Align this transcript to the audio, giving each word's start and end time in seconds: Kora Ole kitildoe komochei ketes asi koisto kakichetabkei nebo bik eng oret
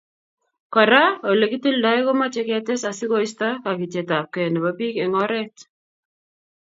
Kora 0.75 1.01
Ole 1.33 1.45
kitildoe 1.51 1.99
komochei 2.07 2.43
ketes 2.49 2.81
asi 2.91 3.05
koisto 3.11 3.47
kakichetabkei 3.65 4.47
nebo 4.53 4.69
bik 4.79 4.95
eng 5.03 5.15
oret 5.25 5.55